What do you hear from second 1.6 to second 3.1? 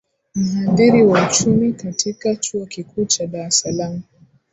katika chuo kikuu